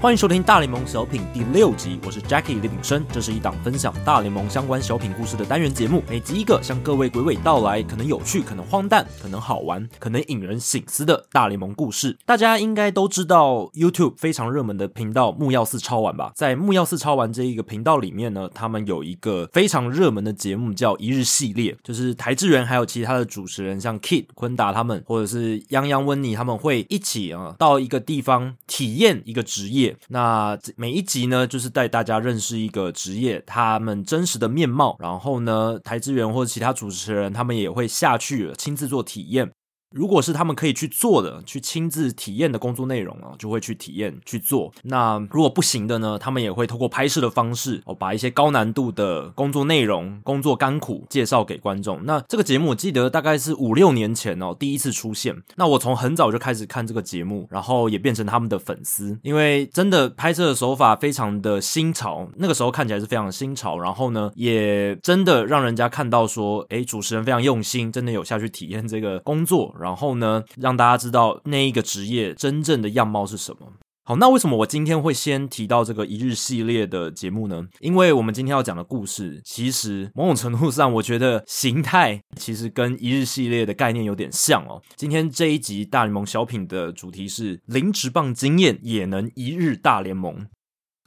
[0.00, 12.16] 欢迎收听大联盟小品第六集，我是 Jackie 李炳生，这是一档分享大联盟相关小品故事的单元节目，每集一个向各位娓娓道来，可能有趣，可能荒诞，可能好玩，可能引人醒思的大联盟故事。
[12.24, 16.32] 大家应该都知道 YouTube 非常热门的频道木曜四超玩吧？
[16.34, 29.89] 在木曜四超玩这一个频道里面呢，他们有一个非常热门的节目叫一日系列，就是台智源还有其他的主持人，像 Kid 坤达他们，或者是泱泱温妮他们会一起啊到一个地方体验一个职业。
[30.08, 34.96] 那每一集呢，就是带大家认识一个职业，他们真实的面貌。
[34.98, 39.50] 然后呢，台资源或者其他主持人，他们也会下去亲自做体验。
[39.92, 44.72] 如果是他们可以去做的、去亲自体验的工作内容啊，就会去体验去做。
[44.84, 52.04] 那如果不行的呢，他们也会透过拍摄的方式哦，把一些高难度的工作内容、工作甘苦介绍给观众。
[52.04, 55.36] 那这个节目我记得大概是五六年前哦，第一次出现。
[55.56, 63.76] 那我从很早就开始看这个节目，然后也变成他们的粉丝，因为真的拍摄的手法非常的新潮，那个时候看起来是非常新潮。
[63.76, 69.74] 然后呢，也真的让人家看到说，诶，主持人非常用心，真的有下去体验这个工作。
[69.80, 73.72] 然后呢，让大家知道那一个职业真正的样貌是什么。
[74.04, 77.64] 好，那为什么我今天会先提到这个一日系列的节目呢？
[77.78, 84.82] 因为我们今天要讲的故事，其实某种程度上，我觉得形态其实跟一日系列的概念有点像哦。
[84.96, 90.44] 今天这一集大联盟小品的主题是零职棒经验也能一日大联盟。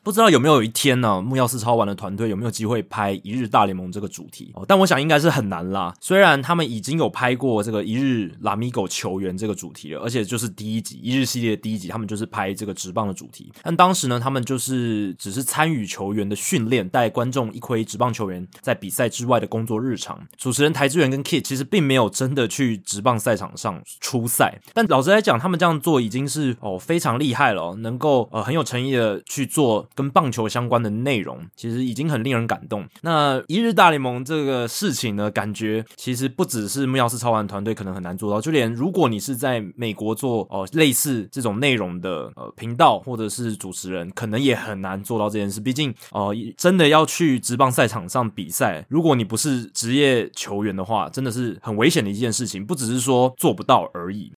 [0.04, 4.66] 不知道有没有一天呢、啊，木曜四超玩的团队有没有机会拍一日大联盟这个主题哦？
[4.68, 5.94] 但我想应该是很难啦。
[6.02, 13.50] 虽然他们已经有拍过这个一日拉米狗球员这个主题了，而且就是第一集一日系列的第一集，他们就是拍这个职棒的主题。
[13.64, 20.22] 但当时呢，他们就是只是参与球员的训练，带观众一窥职棒球员在比赛之外的工作日常。
[20.38, 24.60] 主持人邰智源跟 Kid 其实并没有真的去职棒赛场上出赛。
[24.74, 29.88] 但老实来讲，他们这样做已经是哦非常厉害了，能够呃很有诚意的去做。
[29.96, 32.86] 跟棒球相关的内容，其实已经很令人感动。
[33.02, 45.62] 那一日大联盟这个事情呢，感觉其实不只是木曜4超玩团队可能很难做到，就连如果你是在美国做哦、呃、类似这种内容的呃频道或者是主持人，可能也很难做到这件事。
[45.62, 52.66] 毕竟哦、呃，真的要去职棒赛场上比赛，如果你不是职业球员的话，真的是很危险的一件事情。
[52.66, 54.32] 不只是说做不到而已。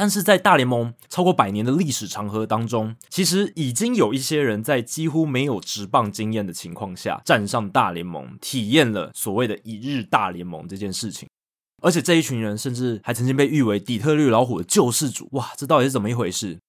[0.00, 11.28] 但是在大联盟超过百年的历史长河当中，其实已经有一些人在几乎没有职棒经验的情况下站上大联盟，体验了所谓的一日大联盟这件事情。
[11.82, 15.28] 而且这一群人甚至还曾经被誉为底特律老虎的救世主。
[15.32, 16.60] 哇，这到底是怎么一回事？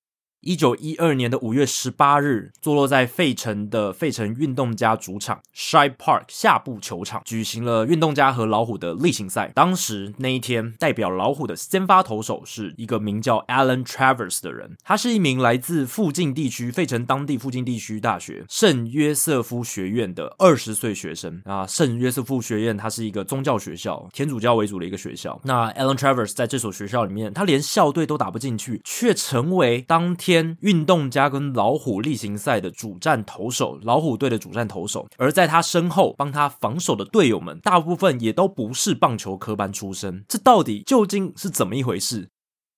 [0.42, 9.52] 一九一二年的五月十八日，坐落在费城的费城运动家主场 Shibe Park 下部球场举行了运动家和老虎的例行赛。
[9.54, 21.68] 当时那一天，代表老虎的先发投手是一个名叫 Alan Travers 的人，他是一名来自附近地区费城当地附近地区大学圣约瑟夫学院的二十岁学生啊。
[21.68, 25.38] 圣约瑟夫学院它是一个宗教学校，天主教为主的一个学校。
[25.44, 30.29] 那 Alan Travers 在这所学校里面，他连校队都打不进去，却成为当天。
[30.30, 40.24] 天运动家跟老虎例行赛的主战投手，老虎队的主战投手，而在他身后帮他防守的队友们，大部分也都不是棒球科班出身。
[40.28, 42.30] 这到底究竟是怎么一回事？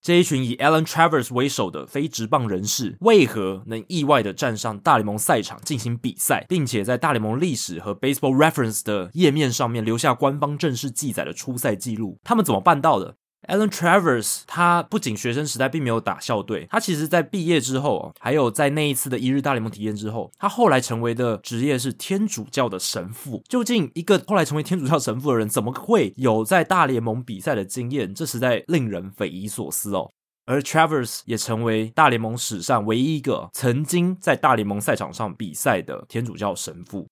[0.01, 12.17] 这一群以 Alan Travers 为首的非职棒人士，为何能意外的站上大联盟赛场进行比赛，并且在大联盟历史和 Baseball Reference 的页面上面留下官方正式记载的出赛记录？
[12.23, 13.17] 他们怎么办到的
[13.47, 23.41] ？Alan Travers，他不仅学生时代并没有打校队，他其实在毕业之后，还有在那一次的一日大联盟体验之后，他后来成为的职业是天主教的神父。
[23.49, 28.13] 究竟一个后来成为天主教神父的人，怎么会有在大联盟比赛的经验？
[28.13, 30.09] 这实在令人匪夷所思哦。
[30.45, 37.07] 而 Travers 也成为大联盟史上唯一一个曾经在大联盟赛场上比赛的天主教神父。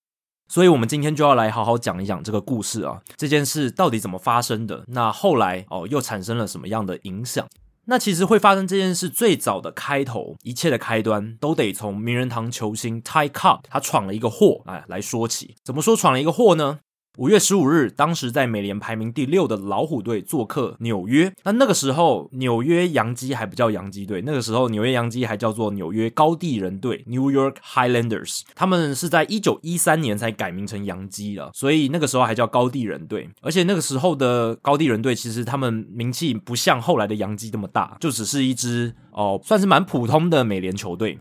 [0.51, 4.83] 所以，我们今天就要来好好讲一讲这个故事啊，这件事到底怎么发生的？
[4.87, 7.47] 那后来哦，又产生了什么样的影响？
[7.85, 15.55] 那其实会发生这件事最早的开头，一切的开端都得从名人堂球星 Ty Cobb 他闯了一个祸哎来说起。
[15.63, 16.79] 怎么说闯了一个祸呢？
[17.19, 21.29] 五月十五日，当时在美联排名第六的老虎队做客纽约。
[21.43, 28.43] 那那个时候，纽约洋基还不叫洋基队，那个时候纽约洋基还叫做纽约高地人队 （New York Highlanders）。
[28.55, 33.29] 他们是在一九一三年才改名成洋基了，所以那个时候还叫高地人队。
[33.41, 41.19] 而且那个时候的高地人队，其实他们名气不像后来的洋基那么大，就只是一支哦，算是蛮普通的美联球队。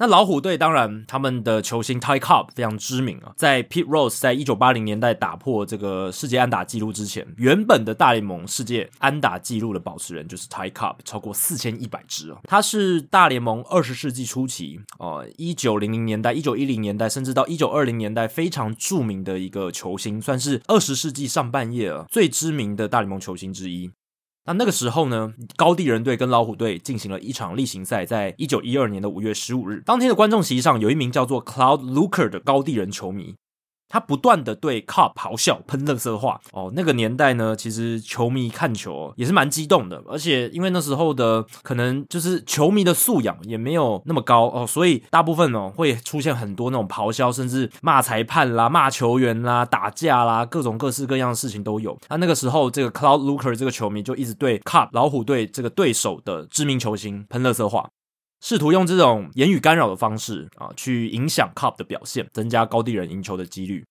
[0.00, 3.34] 那老虎队当然，他们的球星 Ty Cobb 非常知名啊。
[3.36, 12.38] 在 Pete Rose 在一九八零年代打破这个世界安打纪录之前，原本的大联盟世界安打纪录的保持人就是 Ty Cobb，超过四千一百支哦。
[12.44, 23.90] 他是大联盟二十世纪初期哦，一九零零年代、一九一零年代，甚至到一九二零年代非常著名的一个球星，算是二十世纪上半叶啊最知名的大联盟球星之一。
[24.46, 33.36] 那那个时候呢，高地人队跟老虎队进行了一场例行赛，在一九一二年的五月十五日，当天的观众席上有一名叫做 Cloud Luker 的高地人球迷。
[33.90, 36.72] 他不断的对 Cup 咆哮、喷垃圾话哦。
[36.74, 51.98] 那个年代呢，其实球迷看球也是蛮激动的，而且因为那时候的可能就是球迷的素养也没有那么高哦，所以大部分哦会出现很多那种咆哮，甚至骂裁判啦、骂球员啦、打架啦，各种各式各样的事情都有。
[52.08, 57.90] 那那个时候，这个 Claude Luker 这个球迷就一直对 Cup 老虎队这个对手的知名球星喷垃圾话。
[58.40, 63.84] 试图用这种言语干扰的方式啊，去影响 Cobb 的表现，增加高地人赢球的几率。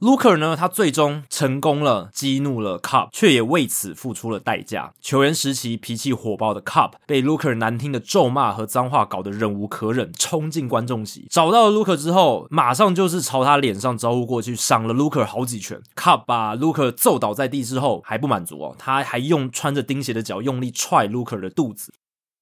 [0.00, 4.94] Luker 呢，他最终成功了，激怒了 Cobb，却也为此付出了代价。
[5.02, 15.78] 球员时期脾气火爆的 Cobb 被 Luker 难听的咒骂和脏话搞得忍无可忍，冲进观众席，找到了 Luker 之后，马上就是朝他脸上招呼过去，赏了 Luker 好几拳。
[15.94, 21.92] Cobb 把 Luker 揍倒在地之后，还不满足哦，他还用穿着钉鞋的脚用力踹 Luker 的肚子。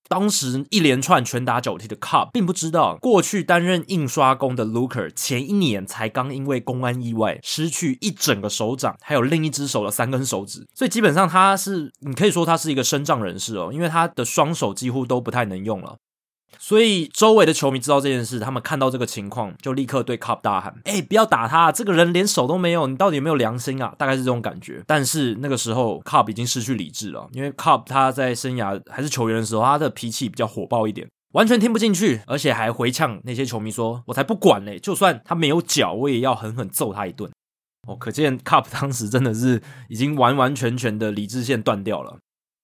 [0.08, 15.98] 当时一连串拳打脚踢的 Cup 并不知道，过去担任印刷工的 Luker 前一年才刚因为公安意外失去一整个手掌，还有另一只手的三根手指，所以基本上他是，你可以说他是一个身障人士哦，因为他的双手几乎都不太能用了。
[16.56, 21.70] 所以周围的球迷知道这件事，他们看到这个情况，就立刻对 Cup 大喊：“哎，不要打他！
[21.70, 24.82] 这个人连手都没有，你到底有没有良心啊？”大概是这种感觉。
[24.86, 34.78] 但是那个时候，Cup 已经失去理智了，因为 Cup 他在生涯还是球员的时候，他的脾气比较火爆一点，完全听不进去，而且还回呛那些球迷说：“我才不管嘞！
[34.78, 37.30] 就算他没有脚，我也要狠狠揍他一顿。”
[37.86, 42.18] 哦，可见 Cup 当时真的是已经完完全全的理智线断掉了。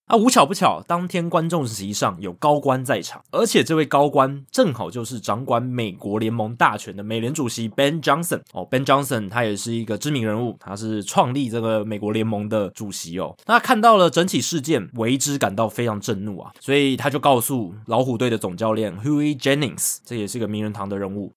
[0.06, 13.34] 啊，无巧不巧，当天观众席上有高官在场，而且这位高官正好就是掌管美国联盟大权的美联主席 Ben Johnson 哦，Ben Johnson 他也是一个知名人物，他是创立这个美国联盟的主席哦。
[13.46, 21.32] 那看到了整起事件，为之感到非常震怒啊，所以他就告诉老虎队的总教练 Huey Jennings，这也是个名人堂的人物。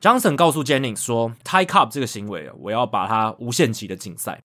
[0.00, 4.40] Johnson 告诉 Jennings 说 t i e Cup 这个行为啊，我要把他无限期的禁赛。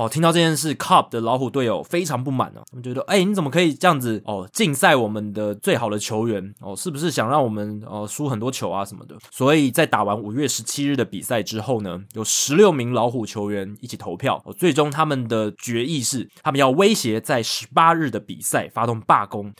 [0.00, 9.14] 哦，听到这件事，Cobb 的老虎队友非常不满哦，他们觉得，哎，你怎么可以这样子哦，禁赛我们的最好的球员哦，是不是想让我们呃输很多球啊什么的？
[9.30, 19.52] 所以在打完五月十七日的比赛之后呢，有十六名老虎球员一起投票，哦，最终他们的决议是，他们要威胁在十八日的比赛发动罢工。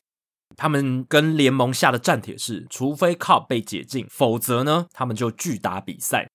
[0.57, 6.27] 他们跟联盟下的战帖是，除非 Cup 被解禁，否则呢，他们就拒打比赛。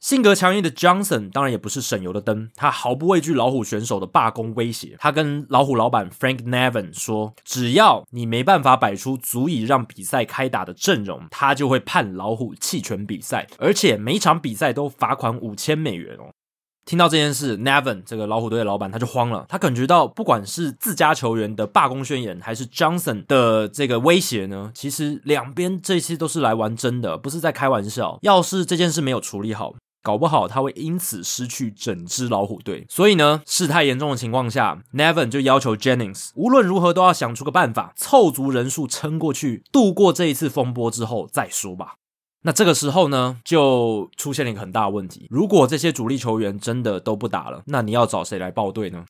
[0.00, 4.96] 性格强硬的 Johnson 当然也不是省油的灯，他毫不畏惧老虎选手的罢工威胁。
[4.98, 16.30] 他跟老虎老板 Frank Nevin 说：“只要你没办法摆出足以让比赛开打的阵容，他就会判老虎弃权比赛，而且每场比赛都罚款五千美元哦。”
[16.86, 28.18] 听到这件事，Nevin 这个老虎队的老板他就慌了，他感觉到不管是自家球员的罢工宣言，还是 Johnson 的这个威胁呢，其实两边这些都是来玩真的，不是在开玩笑。
[28.22, 41.94] 要是这件事没有处理好，搞不好他会因此失去整支老虎队，所以呢，事态严重的情况下，Nevin 就要求 Jennings 无论如何都要想出个办法，凑足人数撑过去，度过这一次风波之后再说吧。
[42.42, 49.04] 那这个时候呢，就出现了一个很大的问题，如果这些主力球员真的都不打了，那你要找谁来报队呢？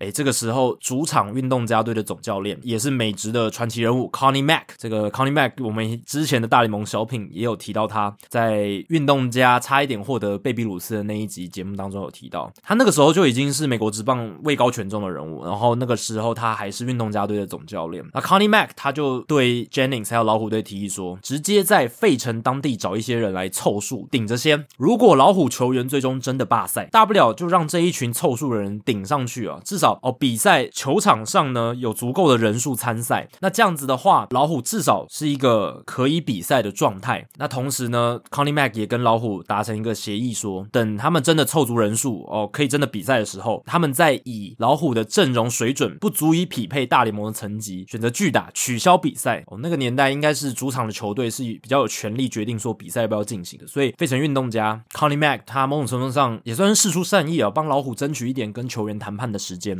[0.00, 4.62] 诶，这个时候主场运动家队的总教练也是美职的传奇人物 Connie Mack。
[4.78, 18.02] 这个 Connie Mack，我们之前的大联盟小品也有提到他，在运动家差一点获得贝比鲁斯的那一集节目当中有提到，他那个时候就已经是美国职棒位高权重的人物，然后那个时候他还是运动家队的总教练。
[18.14, 29.89] 那 Connie Mack 他就对 Jennings 还有老虎队提议说，直接在费城当地找一些人来凑数顶着先，如果老虎球员最终真的罢赛，大不了就让这一群凑数的人顶上去啊，至少。
[30.02, 33.28] 哦，比赛球场上呢有足够的人数参赛。
[33.40, 37.26] 那这样子的话，老虎至少是一个可以比赛的状态。
[37.36, 49.42] 那同时呢，Connie Mack 也跟老虎达成一个协议说，等他们真的凑足人数哦，可以真的比赛的时候，他们再以老虎的阵容水准不足以匹配大联盟的层级，选择拒打取消比赛。
[49.46, 59.79] 哦，那个年代应该是主场的球队是比较有权力决定说比赛要不要进行的，所以费城运动家 Connie Mack 他某种程度上也算是释出善意啊，帮老虎争取一点跟球员谈判的时间。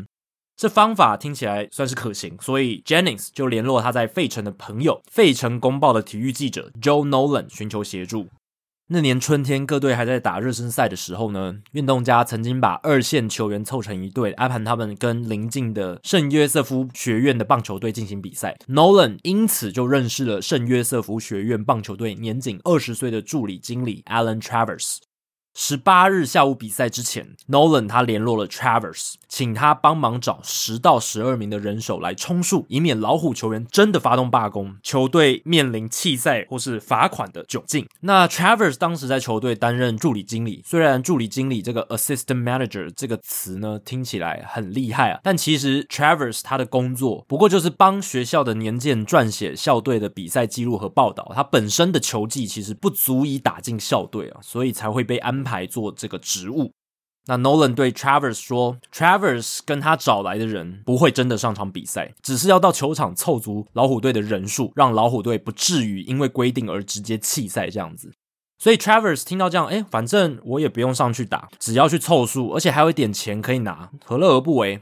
[0.61, 8.29] 这方法听起来算是可行，所以 Jennings 就联络他在费城的朋友，费城公报的体育记者 Joe Nolan 寻求协助。
[8.89, 18.59] 那年春天，各队还在打热身赛的时候呢，运动家曾经把二线球员凑成一队，安排他们跟邻近的圣约瑟夫学院的棒球队进行比赛。
[18.69, 24.99] Nolan 因此就认识了圣约瑟夫学院棒球队年仅二十岁的助理经理 Alan Travers。
[25.53, 37.85] 十八日下午比赛之前，Nolan 他联络了 Travers，请他帮忙找十到十二名的人手来充数，以免老虎球员真的发动罢工，球队面临弃赛或是罚款的窘境。
[38.01, 55.40] 那 Travers 当时在球队担任助理经理，虽然助理经理这个 assistant manager 这个词呢听起来很厉害啊，但其实 Travers 他的工作不过就是帮学校的年鉴撰写校队的比赛记录和报道，他本身的球技其实不足以打进校队啊，所以才会被安。
[55.41, 56.73] 安排做这个职务。
[57.27, 68.13] 那 Nolan 对 Travers 说：“Travers 跟他找来的人不会真的上场比赛，只是要到球场凑足老虎队的人数，让老虎队不至于因为规定而直接弃赛这样子。”
[68.59, 74.81] 所以 Travers 听到这样，哎，反正我也不用上去打，只要去凑数，而且还有一点钱可以拿，何乐而不为？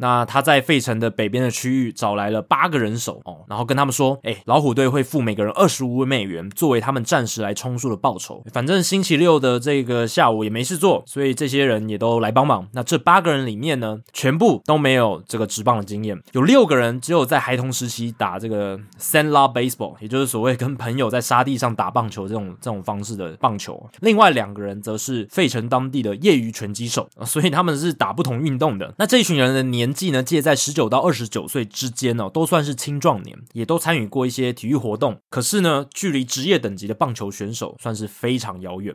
[0.00, 8.42] 那他在费城的北边的区域找来了八个人手哦，然后跟他们说：“哎，老虎队会付每个人二十五美元作为他们暂时来充数的报酬。
[8.50, 12.66] 反正星期六的这个下午也没事做，所以这些人也都来帮忙。
[12.72, 23.86] 那这八个人里面呢，全部都没有这个职棒的经验，有六个人只有在孩童时期打这个 Sandlot Baseball，也就是所谓跟朋友在沙地上打棒球这种这种方式的棒球。
[24.00, 28.94] 另外两个人则是费城当地的业余拳击手，所以他们是打不同运动的。
[28.96, 29.89] 那这一群人的年。
[29.90, 35.18] 年纪呢，介在十九到二十九岁之间哦，都算是青壮年，也都参与过一些体育活动。
[35.28, 38.94] 可是呢，距离职业等级的棒球选手算是非常遥远。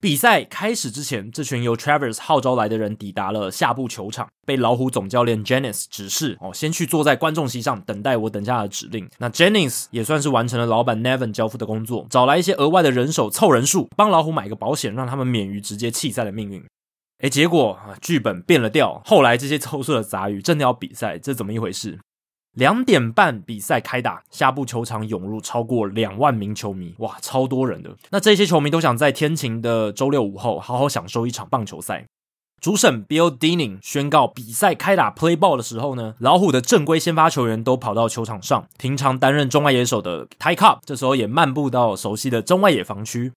[0.00, 9.08] 比赛开始之前，这群由 Travers 号召来的人抵达了下部球场，被老虎总教练 Jennings 指示哦，先去坐在观众席上等待我等下的指令。
[9.18, 16.64] 那 Jennings 也算是完成了老板 Nevin 交付的工作，找来一些额外的人手凑人数，帮老虎买个保险，让他们免于直接弃赛的命运。
[17.22, 19.00] 诶，结果啊，剧本变了调。
[19.04, 22.00] 后来这些凑数的杂鱼真的要比赛，这怎么一回事？
[22.54, 27.96] 两点半比赛开打，下部球场涌入超过两万名球迷，哇，超多人的。
[28.10, 32.04] 那这些球迷都想在天晴的周六午后好好享受一场棒球赛。
[32.60, 38.66] 主审 Bill Dinning 宣告比赛开打 Play Ball 的时候呢，老虎的正规先发球员都跑到球场上。
[38.78, 43.32] 平常担任中外野手的 Ty Cobb 这时候也漫步到熟悉的中外野防区。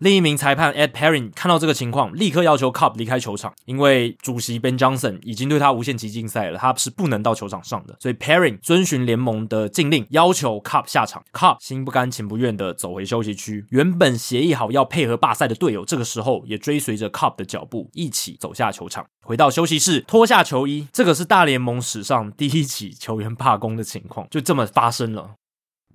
[0.00, 7.96] 另一名裁判 Ed Perrin 看到这个情况，立刻要求 Cobb 离开球场，因为主席 Ben Johnson 已经对他无限期禁赛了，他是不能到球场上的。
[8.00, 11.22] 所以 Perrin 遵循联盟的禁令，要求 Cobb 下场。
[11.32, 20.88] Cobb 心不甘情不愿地走回休息区，原本协议好要配合罢赛的队友，这个时候也追随着 Cobb 的脚步一起走下球场，回到休息室脱下球衣。
[20.92, 25.36] 这个是大联盟史上第一起球员罢工的情况，就这么发生了。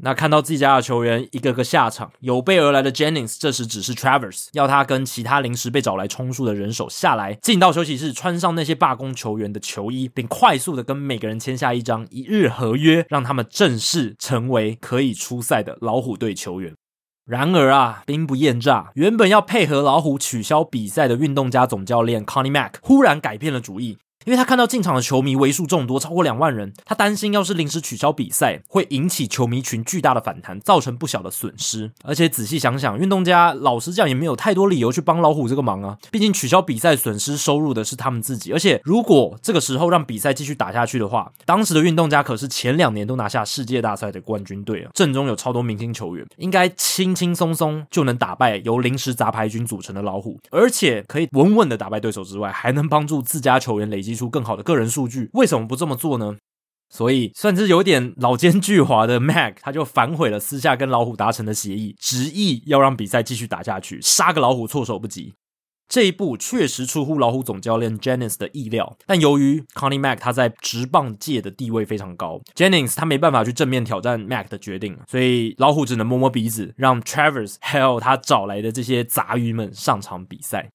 [0.01, 16.73] 那看到自己家的球员一个个下场，有备而来的 Jennings 这时指示 Travers 要他跟其他临时被找来充数的人手下来，进到休息室，穿上那些罢工球员的球衣，并快速的跟每个人签下一张一日合约，让他们正式成为可以出赛的老虎队球员。
[17.25, 23.97] 然而啊，兵不厌诈，原本要配合老虎取消比赛的运动家总教练 Connie Mack 忽然改变了主意。
[24.29, 31.89] 因为他看到进场的球迷为数众多，超过两万人，他担心要是临时取消比赛，会引起球迷群巨大的反弹，造成不小的损失。
[32.03, 35.97] 而且仔细想想，运动家老实讲也没有太多理由去帮老虎这个忙啊。
[36.11, 38.53] 毕竟取消比赛损失收入的是他们自己。
[38.53, 54.18] 而且如果这个时候让比赛继续打下去的话，当时的运动家可是前两年都拿下世界大赛的冠军队啊，阵中有超多明星球员，应该轻轻松松就能打败由临时杂牌军组成的老虎，而且可以稳稳的打败对手之外，还能帮助自家球员累积。
[54.19, 56.35] 出更好的个人数据，为什么不这么做呢？
[56.91, 65.33] 所以算是有点老奸巨猾的 Mac，他就反悔了私下跟老虎达成的协议，执意要让比赛继续打下去，杀个老虎措手不及。
[65.87, 80.69] 这一步确实出乎老虎总教练 Jennings 的意料，但由于 Connie Mac 他在职棒界的地位非常高，Jennings 他没办法去正面挑战 Mac 的决定，所以老虎只能摸摸鼻子，让 Travers 还有他找来的这些杂鱼们上场比赛。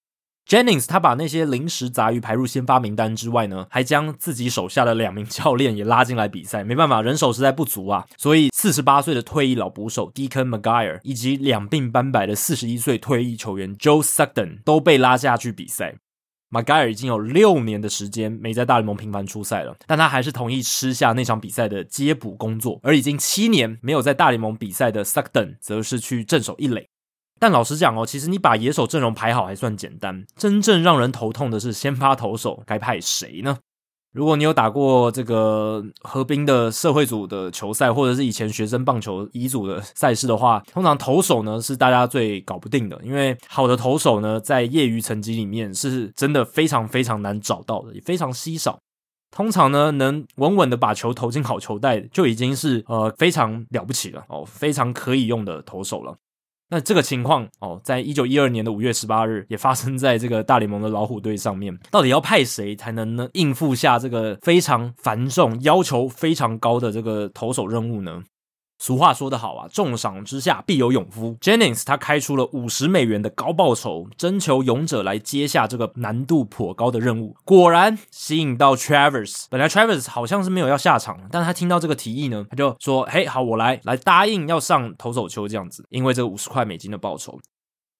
[0.47, 6.63] Jennings 他把那些临时杂鱼排入先发名单之外呢，还将自己手下的两名教练也拉进来比赛。
[6.63, 15.97] 没办法，人手实在不足啊，所以四十八岁的退役老捕手 Deacon Maguire 以及两鬓斑白的四十一岁退役球员 Joe Sutden 都被拉下去比赛。
[16.51, 22.79] Maguire 已经有六年的时间没在大联盟频繁出赛了，但他还是同意吃下那场比赛的接补工作。
[22.83, 26.87] 而已经七年没有在大联盟比赛的 Sutden，则是去镇守一垒。
[27.45, 33.59] 但老实讲哦，其实你把野手阵容排好还算简单，真正让人头痛的是先发投手该派谁呢？
[34.15, 48.79] 如果你有打过这个河滨的社会组的球赛，或者是以前学生棒球乙组的赛事的话，通常投手呢是大家最搞不定的，因为好的投手呢在业余层级里面是真的非常非常难找到的，也非常稀少。
[49.31, 56.17] 通常呢能稳稳的把球投进好球袋，就已经是呃非常了不起了哦，非常可以用的投手了。
[56.71, 61.79] 那这个情况哦，在一九一二年的五月十八日也发生在这个大联盟的老虎队上面。
[61.91, 68.23] 到底要派谁才能呢应付下这个非常繁重、要求非常高的这个投手任务呢？
[68.85, 71.35] 俗话说得好啊，重赏之下必有勇夫。
[71.41, 77.35] Jennings 他开出了五十美元的高报酬，征求勇者来接下这个难度颇高的任务。
[77.47, 79.47] 果然吸引到 Travers。
[79.49, 87.41] 本来 Travers 好像是没有要下场，但他听到这个提议呢，他就说：“嘿，好，我来，来答应要上投手丘这样子，因为这五十块美金的报酬。”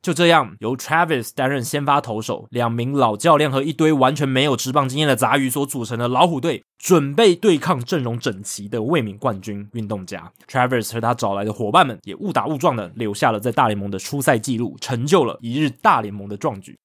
[0.05, 10.31] 就这样，由 Travis 担任先发投手，两名老教练和一堆完全没有职棒经验的杂鱼所组成的老虎队，准备对抗阵容整齐的卫冕冠军运动家。
[10.47, 16.77] Travis 和他找来的伙伴们也误打误撞的留下了在大联盟的初赛记录，成就了一日大联盟的壮举。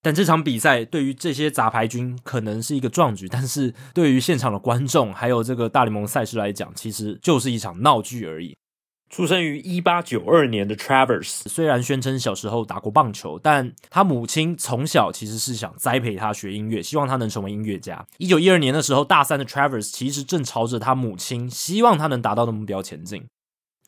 [0.00, 8.56] 但这场比赛对于这些杂牌军可能是一个壮举，但是对于现场的观众还有这个大联盟赛事来讲，其实就是一场闹剧而已。
[9.10, 18.06] 出生于一八九二年的 Travers，虽然宣称小时候打过棒球，但他母亲从小其实是想栽培他学音乐，希望他能成为音乐家。
[18.18, 23.26] 一九一二年的时候，大三的 Travers 其实正朝着他母亲希望他能达到的目标前进。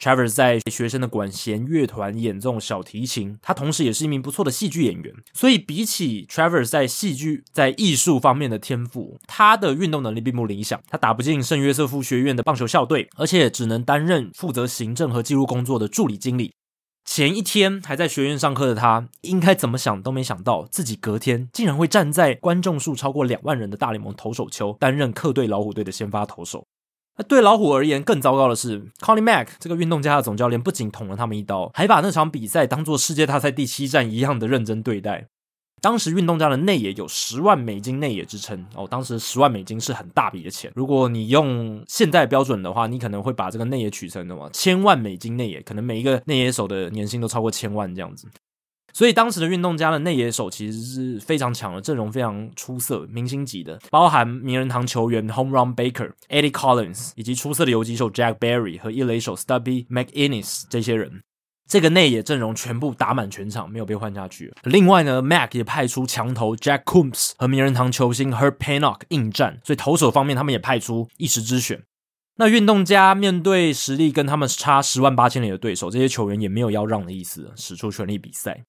[0.01, 5.15] Travers 在学生的管弦乐团演奏小提琴，他同时也是一名不错的戏剧演员。
[5.35, 10.81] 所以比起 Travers 在戏剧、在艺术方面的天赋，他的运动能力并不理想。
[10.89, 16.55] 他打不进圣约瑟夫学院的棒球校队，而且只能担任负责行政和记录工作的助理经理。
[17.05, 26.65] 前一天还在学院上课的他，应该怎么想都没想到，自己隔天竟然会站在观众数超过两万人的大联盟投手丘，担任客队老虎队的先发投手。
[27.23, 35.27] 对老虎而言，更糟糕的是，Connie Mack 这个运动家的总教练不仅捅了他们一刀，还把那场比赛当做世界大赛第七战一样的认真对待。
[35.83, 40.71] 当时运动家的内野有十万美金内野之称哦，当时十万美金是很大笔的钱。
[40.75, 48.29] 如果你用现代标准的话，你可能会把这个内野取成什么千万美金内野，可能每一个内野手的年薪都超过千万这样子。
[48.93, 61.23] 所以当时的运动家的内野手其实是非常强的，阵容非常出色，明星级的，包含名人堂球员 Home Run Baker、Eddie Collins，以及出色的游击手 Jack Barry 和一垒手 Stubby McInnis 这些人。
[61.69, 64.53] 这个内野阵容全部打满全场，没有被换下去。
[64.65, 71.81] 另外呢，Mac 也派出强投 Jack Coombs 和名人堂球星 Herb Pennock 应战，所以投手方面他们也派出一时之选。
[72.39, 78.65] 那运动家面对实力跟他们差十万八千里的对手，这些球员也没有要让的意思，使出全力比赛。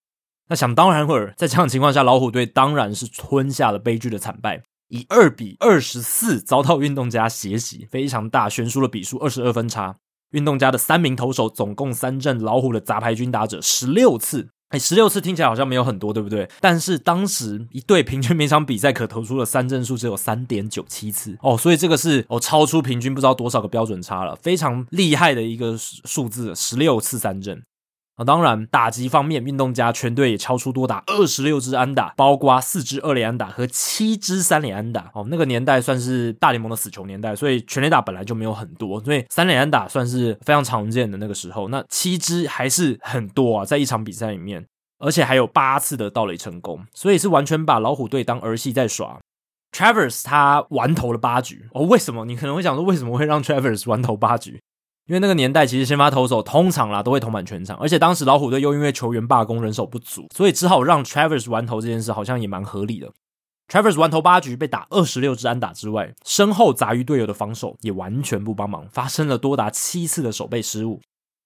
[0.52, 9.96] 那想当然会儿，在这样的情况下，老虎队当然是吞下了悲剧的惨败，以二比二十四遭到运动家血洗，非常大悬殊的比数，二十二分差。
[10.32, 16.50] 运动家的三名投手总共三振老虎的杂牌军打者十六次，哎，十六次听起来好像没有很多，对不对？
[16.60, 27.64] 但是当时一队平均每场比赛可投出的三振数只有三点九七次哦，所以这个是哦超出平均不知道多少个标准差了，非常厉害的一个数字，十六次三振。
[28.24, 35.12] 当然，打击方面，运动家全队也超出多达二十六支安打，包括四支二垒安打和七支三垒安打。
[35.14, 41.68] 哦，那个年代算是大联盟的死球年代，所以全垒打本来就没有很多，所以三垒安打算是非常常见的那个时候。
[41.70, 44.66] 那七支还是很多啊，在一场比赛里面，
[45.00, 49.20] 而且还有八次的盗垒成功，所以是完全把老虎队当儿戏在耍。
[49.72, 52.26] Travers 他完投了八局哦，为什么？
[52.26, 54.62] 你可能会想说，为什么会让 Travers 完投八局？
[55.08, 63.12] 因为那个年代，其实先发投手通常啦都会投满全场，而且当时老虎队又因为球员罢工，人手不足，所以只好让 Travers 完投这件事，好像也蛮合理的。
[63.68, 71.02] Travers 完投八局，被打二十六支安打之外，身后杂鱼队友的防守也完全不帮忙，发生了多达七次的守备失误。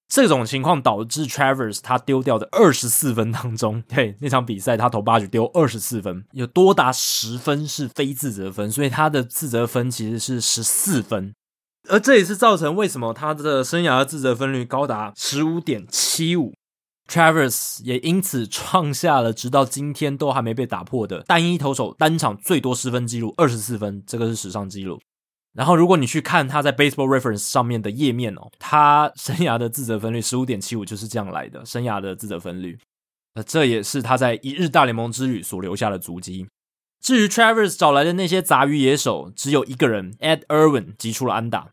[0.08, 11.34] 这种情况导致 Travers 他丢掉的二十四分当中，嘿，那场比赛他投八局丢二十四分，有多达十分是非自责分，所以他的自责分其实是十四分。
[11.90, 16.54] 而这也是造成为什么他的生涯的自责分率高达十五点七五。
[17.08, 25.00] Travers 也因此创下了直到今天都还没被打破的单一投手单场最多失分纪录，二十四分，这个是史上纪录。
[25.54, 32.78] 然后，如果你去看他在 Baseball Reference 上面的页面哦，他生涯的自责分率十五点七五就是这样来的，生涯的自责分率。
[33.36, 36.48] 呃，这也是他在一日大联盟之旅所留下的足迹。
[37.02, 41.70] 至于 Travers 找来的那些杂鱼野手，只有一个人 Ed Irwin 击出了安打。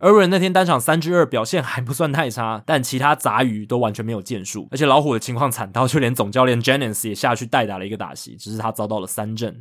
[0.00, 9.60] Irwin 那天单场三支二，表现还不算太差，但其他杂鱼都完全没有建树，而且老虎的情况惨到就连总教练 Jennings 也下去代打了一个打席，只是他遭到了三振。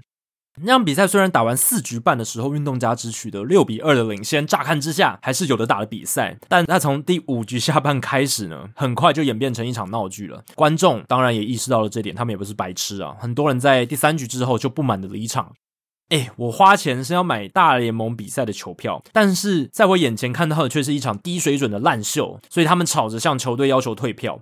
[0.61, 6.37] 那场比赛虽然打完四局半的时候，运动家只取得六比二的领先，乍看之下还是有的打的比赛。
[6.47, 10.43] 但他从第五局下半开始呢，很快就演变成一场闹剧了。
[10.55, 13.15] 观众当然也意识到了这点，他们也不是白痴啊。
[13.19, 15.53] 很多人在第三局之后就不满的离场。
[16.09, 24.39] 诶，我花钱是要买大联盟比赛的球票，但是在我眼前看到的却是一场低水准的烂秀，所以他们吵着向球队要求退票。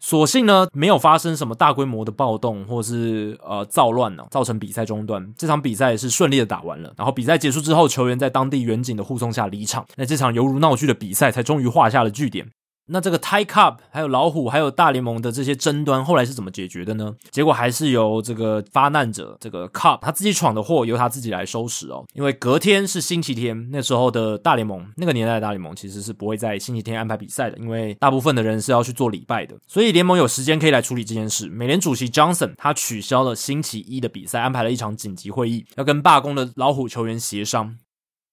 [0.00, 5.34] 所幸呢，没有发生什么大规模的暴动或是呃躁乱呢，造成比赛中断。
[5.36, 9.84] 这场比赛是顺利的打完了，然后比赛结束之后，球员在当地远景的护送下离场。
[9.96, 12.48] 那这场犹如闹剧的比赛才终于画下了句点。
[12.90, 17.14] 那这个 Ty Cobb 还有老虎还有大联盟的这些争端后来是怎么解决的呢？
[17.30, 22.04] 结果还是由这个发难者这个 Cup 他自己闯的祸，由他自己来收拾哦。
[22.14, 31.48] 因为隔天是星期天，那时候的大联盟那个年代的大联盟其实是不会在星期天安排比赛的，因为大部分的人是要去做礼拜的，所以联盟有时间可以来处理这件事。
[31.48, 37.76] 美联主席 Johnson 他取消了星期一的比赛，安排了一场紧急会议，要跟罢工的老虎球员协商。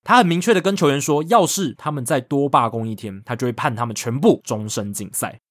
[0.08, 5.42] 他很明确的跟球员说，要是他们再多罢工一天，他就会判他们全部终身禁赛。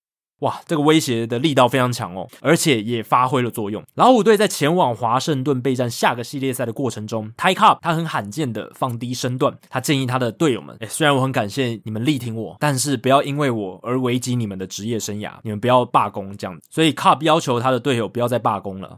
[0.41, 3.85] 哇，这个威胁的力道非常强哦，而且也发挥了作用。
[3.97, 16.67] 老虎队在前往华盛顿备战下个系列赛的过程中，Ty Cobb 他很罕见的放低身段，他建议他的队友们：诶，虽然我很感谢你们力挺我，但是不要因为我而危及你们的职业生涯，你们不要罢工这样子。
[16.71, 18.97] 所以 Cobb 要求他的队友不要再罢工了。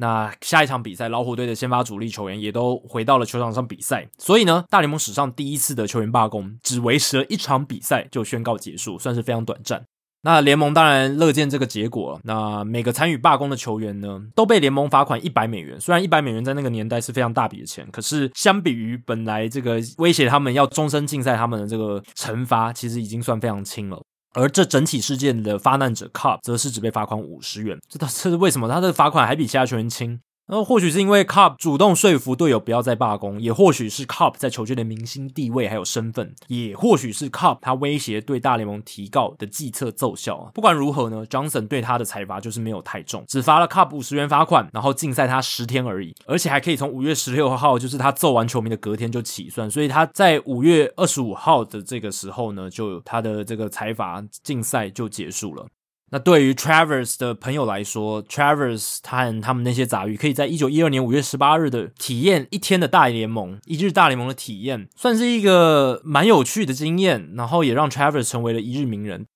[0.00, 4.08] 那下一场比赛，老虎队的先发主力球员也都回到了球场上比赛。
[4.16, 9.84] 所以呢，大联盟史上第一次的球员罢工，只维持了一场比赛就宣告结束，算是非常短暂。
[10.22, 12.20] 那联盟当然乐见这个结果。
[12.24, 15.80] 那每个参与罢工的球员呢，都被联盟罚款一百美元。
[15.80, 24.02] 虽然一百美元在那个年代是非常大笔的钱，可是相比于本来这个威胁他们要终身禁赛他们的这个惩罚，其实已经算非常轻了。
[24.34, 28.68] 而这整体事件的发难者 Cup 则是只被罚款五十元，这到这是为什么？
[28.68, 30.20] 他的罚款还比其他球员轻？
[30.50, 40.50] 那，或许是因为 Cobb 主动说服队友不要再罢工，也或许是 Cobb 在球队的明星地位还有身份，也或许是 Cobb 他威胁对大联盟提告的计策奏效。
[40.52, 55.64] 不管如何呢，Johnson 对他的裁罚就是没有太重，只罚了 Cobb 五十元罚款，然后禁赛他十天而已，而且还可以从五月十六号，就是他揍完球迷的隔天就起算，所以他在五月二十五号的这个时候呢，就他的这个裁罚禁赛就结束了。
[56.12, 69.26] 那对于 Travers 的朋友来说，Travers 他和他们那些杂鱼，可以在一九一二年五月十八日的体验一天的大联盟，一日大联盟的体验，算是一个蛮有趣的经验，然后也让 Travers 成为了一日名人。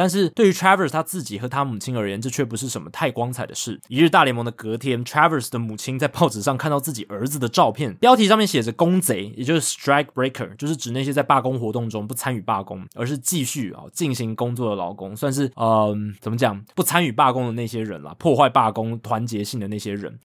[0.00, 3.78] 但是对于 Travers 他自己和他母亲而言，这却不是什么太光彩的事。
[3.88, 20.18] 一日大联盟的隔天，Travers 的母亲在报纸上看到自己儿子的照片，标题上面写着“公贼”，也就是 “strike breaker”，就是指那些在罢工活动中不参与罢工，而是继续啊进行工作的劳工，算是嗯、呃、怎么讲，不参与罢工的那些人啦，破坏罢工团结性的那些人。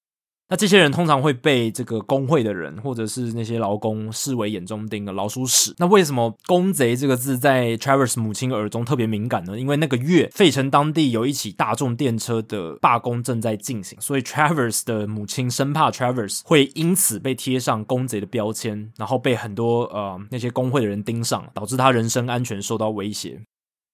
[0.47, 5.73] 那这些人通常会被这个工会的人或者是那些劳工视为眼中钉的老鼠屎。
[5.79, 9.57] 那为什么“公贼”这个字在 Travers 母亲耳中特别敏感呢？
[9.59, 23.41] 因为那个月费城当地有一起大众电车的罢工正在进行，所以 Travers 的母亲生怕 Travers 会因此被贴上“公贼”的标签，然后被很多呃那些工会的人盯上，导致他人身安全受到威胁。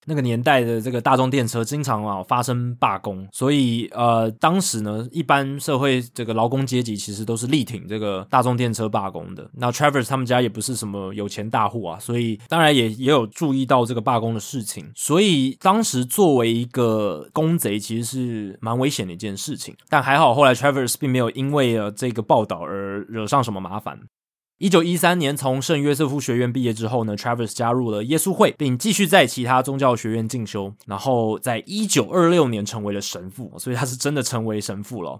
[0.05, 9.49] 那个年代的这个大众电车经常啊发生罢工，所以呃当时呢，一般社会这个劳工阶级其实都是力挺这个大众电车罢工的。
[9.53, 14.89] 那 Travers 他们家也不是什么有钱大户啊，所以当然也也有注意到这个罢工的事情。
[14.95, 19.75] 所以当时作为一个公贼，其实是蛮危险的一件事情。
[19.87, 23.99] 但还好，后来 Travers 并没有因为呃这个报道而惹上什么麻烦。
[24.61, 35.17] 一九一三年从圣约瑟夫学院毕业之后呢，Travers 加入了耶稣会，并继续在其他宗教学院进修，然后在一九二六年成为了神父，所以他是真的成为神父了。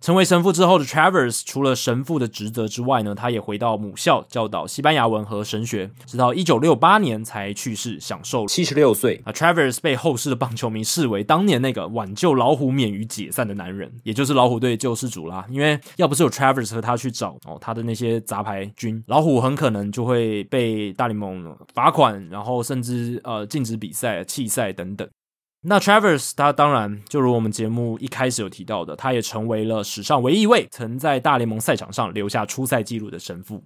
[0.00, 9.20] 成为神父之后的 Travers，除了神父的职责之外呢，他也回到母校教导西班牙文和神学，直到一九六八年才去世，享受七十六岁。
[9.26, 15.44] 啊，Travers 被后世的棒球迷视为当年那个挽救老虎免于解散的男人，也就是老虎队救世主啦。
[15.50, 25.06] 因为要不是有 Travers 和他去找哦，他的那些杂牌军，老虎很可能就会被大联盟罚款，然后甚至呃禁止比赛、弃赛等等。
[25.62, 33.62] 那 Travers 他当然就如我们节目一开始有提到的，他也成为了史上唯一一位曾在大联盟赛场上留下初赛记录的神父。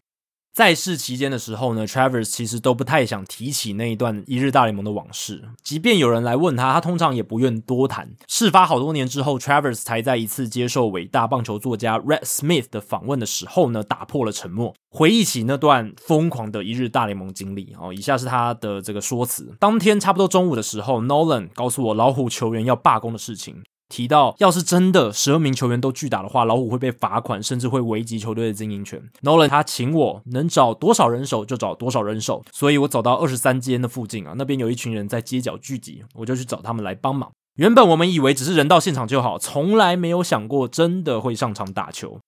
[0.54, 5.42] 在世期间的时候呢，Travers 其实都不太想提起那一段一日大联盟的往事。
[5.64, 8.08] 即便有人来问他，他通常也不愿多谈。
[8.28, 17.74] 事发好多年之后，Travers 才在一次接受伟大棒球作家 Red Smith 的访问的时候呢，打破了沉默，回忆起那段疯狂的一日大联盟经历。
[17.80, 23.64] 哦，以下是他的这个说辞：当天差不多中午的时候，Nolan 告诉我老虎球员要罢工的事情。
[23.88, 29.00] 提到，要是真的十二名球员都拒打的话，老虎会被罚款，甚至会危及球队的经营权。
[29.22, 37.30] Nolan 他请我能找多少人手就找多少人手，所以我走到二十三街的附近啊，那边有一群人在街角聚集，我就去找他们来帮忙。
[37.56, 42.18] 原本我们以为只是人到现场就好，从来没有想过真的会上场打球。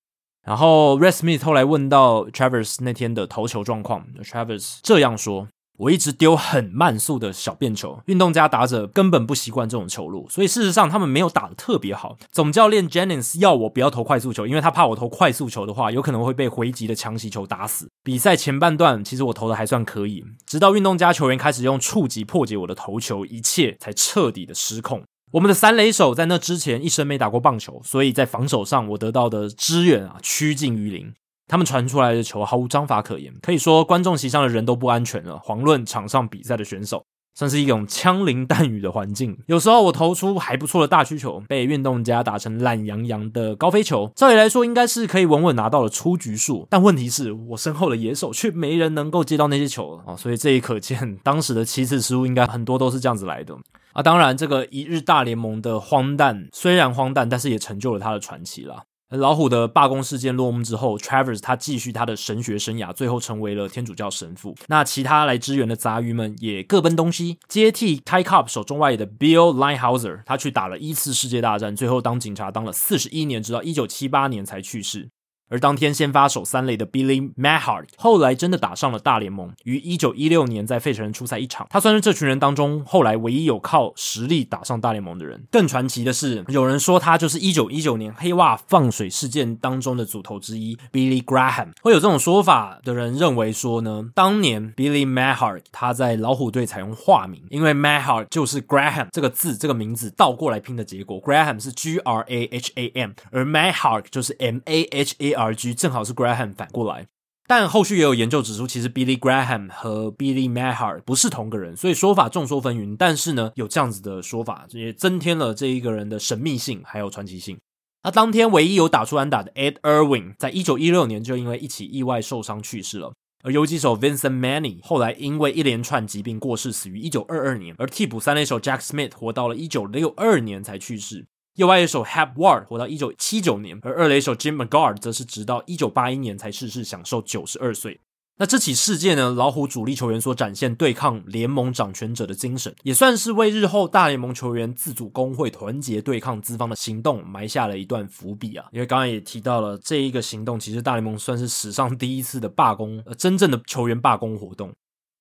[0.47, 5.49] 然后 Red Smith 后来问到 Travers 那天的投球状况，Travers 这样说。
[5.79, 12.17] 我一直丢很慢速的小便球，运动家打者根本不习惯这种球路，所以事实上他们没有打得特别好。
[12.33, 17.89] 总教练 Jennings 要我不要投快速球，因为他怕我投快速球的话，有可能会被回击的强袭球打死。
[18.03, 25.03] 比赛前半段其实我投的还算可以，直到运动家球员开始用触击破解我的投球，一切才彻底的失控。
[25.33, 31.13] 我们的三垒手在那之前一生没打过棒球，所以在防守上我得到的支援啊趋近于零。
[31.49, 35.41] 他们传出来的球毫无章法可言，可以说观众席上的人都不安全了。
[35.45, 37.05] 遑论场上比赛的选手，
[37.35, 39.39] 算是一种枪林弹雨的环境。
[39.47, 44.11] 有时候我投出还不错的大曲球，被运动家打成懒洋洋的高飞球。
[44.17, 50.17] 照理来说，应该是可以稳稳拿到了出局数，但问题是我身后的野手却没人能够接到那些球啊！
[50.17, 53.55] 所以这也可见，当时的七次失误应该很多都是这样子来的
[53.93, 54.03] 啊！
[54.03, 58.83] 当然，这个一日大联盟的荒诞虽然荒诞，但是也成就了他的传奇啦。
[59.11, 64.57] 老虎的罢工事件落幕之后，Travers 他继续他的神学生涯，最后成为了天主教神父。
[64.67, 75.09] 那其他来支援的杂鱼们也各奔东西，接替 Ty Cobb 守中外野的 Bill Lighthouser，他去打了一次世界大战，最后当警察当了四十一年，直到一九七八年才去世。
[75.49, 81.67] 而当天先发守三垒的 Billy Mahart 后来真的打上了大联盟，于一九一六年在费城人出赛一场。
[81.71, 85.45] 他算是这群人当中后来唯一有靠实力打上大联盟的人。
[85.53, 91.69] 更传奇的是，有人说他就是一九一九年黑袜放水事件当中的组头之一 Billy Graham。
[91.81, 104.07] 会有这种说法的人认为说呢，当年 Billy Mahart 他在老虎队采用化名，因为 Mahart 就是 Graham 这个字这个名字倒过来拼的结果，Graham 是 G R A H A M，而 Mahart
[104.11, 105.36] 就是 M A H A。
[105.37, 107.07] RG 正好是 Graham 反过来，
[107.47, 112.97] 但后续也有研究指出，其实 Billy Graham 和 Billy Mahar 不是同个人，所以说法众说纷纭。
[112.97, 117.57] 但是呢，有这样子的说法，也增添了这一个人的神秘性还有传奇性。
[118.03, 131.27] 那当天唯一有打出安打的 Ed Irwin，在一九一六年就因为一起意外受伤去世了，而游击手 Vincent Manny 后来因为一连串疾病过世，死于一九二二年，而替补三垒手 Jack Smith 活到了一九六二年才去世。
[131.57, 138.01] 右外野手 Hap Ward 活到一九七九年，而二垒手 Jim McGuard 则是直到一九八一年才逝世，享受九十二岁。
[138.39, 148.67] 那这起事件呢，老虎主力球员所展现对抗联盟掌权者的精神，也算是为日后大联盟球员自主工会、团结对抗资方的行动埋下了一段伏笔啊。
[148.73, 154.71] 因为刚刚也提到了这一个行动，其实大联盟算是史上第一次的罢工，呃，真正的球员罢工活动。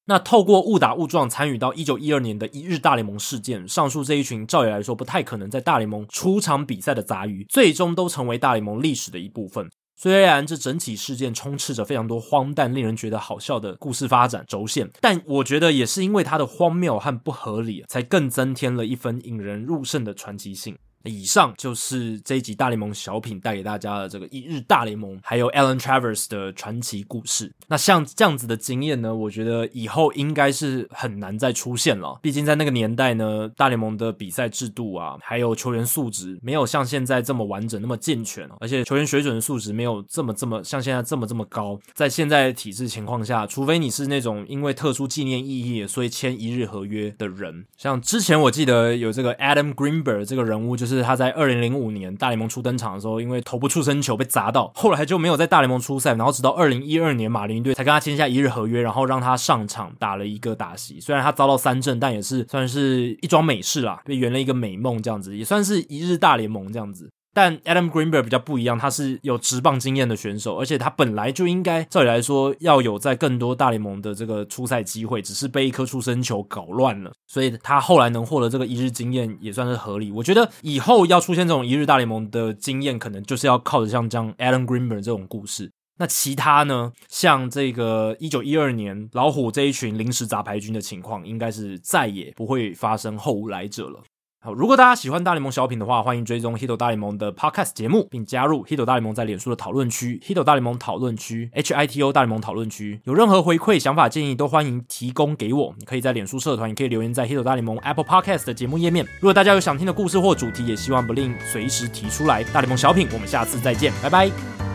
[0.08, 9.68] 那透过误打误撞参与到一九一二年的一日大联盟事件，上述这一群照理来说不太可能在大联盟出场比赛的杂鱼，最终都成为大联盟历史的一部分。
[9.98, 20.78] 虽然这整体事件充斥着非常多荒诞、令人觉得好笑的故事发展轴线，但我觉得也是因为它的荒谬和不合理，才更增添了一分引人入胜的传奇性。
[21.10, 27.52] 以上就是这一集大联盟小品带给大家的这个一日大联盟，还有 Alan Travers 的传奇故事。
[27.68, 32.20] 那像这样子的经验呢，我觉得以后应该是很难再出现了。
[32.22, 41.80] 毕竟在那个年代呢，大联盟的比赛制度啊，还有球员素质没有像现在这么完整、那么健全，而且球员水准的素质没有这么这么像现在这么这么高。
[41.94, 50.95] 在现在的体制情况下，除非你是那种因为特殊纪念意义所以签一日合约的人，像之前我记得有这个 Adam Greenberg 这个人物，就是。
[50.96, 61.00] 是他在二零零五年大联盟初登场的时候，因为头部出生球被砸到，后来就没有在大联盟出赛，然后直到二零一二年马林队才跟他签下一日合约，然后让他上场打了一个打席。
[61.00, 67.12] 虽然他遭到三振，但也是算是一桩美事啦，被圆了一个美梦，这样子也算是一日大联盟这样子。
[67.36, 80.14] 但 Adam Greenberg 比较不一样，他是有职棒经验的选手，而且他本来就应该照理来说要有在更多大联盟的这个出赛机会，只是被一颗出生球搞乱了，所以他后来能获得这个一日经验也算是合理。
[80.14, 85.70] 我觉得以后要出现这种一日大联盟的经验，可能就是要靠着像这样 Adam Greenberg 这种故事。
[85.98, 86.92] 那其他呢？
[87.08, 94.04] 像这个一九一二年老虎这一群临时杂牌军的情况，应该是再也不会发生后无来者了。
[94.46, 103.02] 好，如果大家喜欢大联盟小品的话，欢迎追踪 Hito 大联盟的 Podcast 节目，并加入 Hito 大联盟在脸书的讨论区 Hito 大联盟讨论区 H I T O 大联盟讨论区。
[103.06, 105.74] 有任何回馈、想法、建议，都欢迎提供给我。
[105.80, 109.04] 你可以在脸书社团，也可以留言在 Hito 大联盟 Apple Podcast 的节目页面。
[109.20, 112.44] 如果大家有想听的故事或主题，也希望不吝随时提出来。
[112.44, 114.75] 大联盟小品，我们下次再见，拜拜。